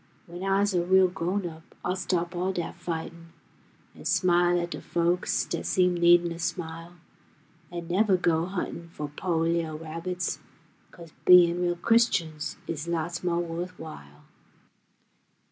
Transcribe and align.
W'en 0.27 0.41
ah's 0.43 0.73
a 0.73 0.83
real 0.83 1.07
grown 1.09 1.47
up, 1.47 1.61
ah'll 1.85 1.95
stop 1.95 2.35
all 2.35 2.51
dat 2.51 2.73
fightin', 2.75 3.33
An' 3.93 4.03
smile 4.05 4.59
at 4.59 4.71
de 4.71 4.81
folks 4.81 5.45
dat 5.45 5.63
seem 5.67 5.93
needin' 5.93 6.31
a 6.31 6.39
smile, 6.39 6.93
An' 7.71 7.87
nevuh 7.87 8.19
go 8.19 8.47
huntin' 8.47 8.89
fo' 8.89 9.11
po' 9.15 9.37
li'l' 9.41 9.77
rabbits, 9.77 10.39
'Cos 10.89 11.11
bein' 11.25 11.61
real 11.61 11.75
Christians 11.75 12.57
is 12.65 12.87
lots 12.87 13.23
mo' 13.23 13.37
wuth 13.37 13.77
while. 13.77 14.23